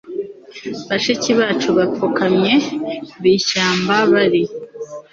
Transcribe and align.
Bashiki 0.89 1.29
bacu 1.39 1.69
bapfukamye 1.77 2.53
bishyamba 3.21 3.95
bari 4.11 4.41